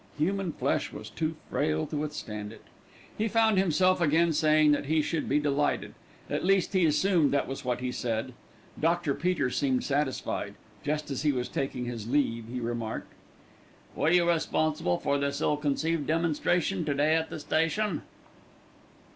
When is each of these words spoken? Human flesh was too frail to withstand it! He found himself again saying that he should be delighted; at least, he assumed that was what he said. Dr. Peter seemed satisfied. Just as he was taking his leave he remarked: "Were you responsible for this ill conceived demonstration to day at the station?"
Human 0.17 0.51
flesh 0.51 0.91
was 0.91 1.11
too 1.11 1.35
frail 1.51 1.85
to 1.85 1.95
withstand 1.95 2.51
it! 2.51 2.63
He 3.15 3.27
found 3.27 3.59
himself 3.59 4.01
again 4.01 4.33
saying 4.33 4.71
that 4.71 4.87
he 4.87 5.03
should 5.03 5.29
be 5.29 5.37
delighted; 5.37 5.93
at 6.27 6.43
least, 6.43 6.73
he 6.73 6.87
assumed 6.87 7.31
that 7.31 7.47
was 7.47 7.63
what 7.63 7.81
he 7.81 7.91
said. 7.91 8.33
Dr. 8.79 9.13
Peter 9.13 9.51
seemed 9.51 9.83
satisfied. 9.83 10.55
Just 10.83 11.11
as 11.11 11.21
he 11.21 11.31
was 11.31 11.47
taking 11.49 11.85
his 11.85 12.09
leave 12.09 12.45
he 12.47 12.59
remarked: 12.59 13.13
"Were 13.95 14.09
you 14.09 14.27
responsible 14.27 14.97
for 14.97 15.19
this 15.19 15.39
ill 15.39 15.55
conceived 15.55 16.07
demonstration 16.07 16.83
to 16.85 16.95
day 16.95 17.13
at 17.13 17.29
the 17.29 17.39
station?" 17.39 18.01